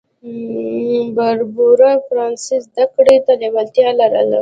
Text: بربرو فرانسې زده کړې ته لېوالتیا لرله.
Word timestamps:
بربرو 1.15 1.91
فرانسې 2.07 2.55
زده 2.65 2.85
کړې 2.95 3.17
ته 3.25 3.33
لېوالتیا 3.41 3.89
لرله. 3.99 4.39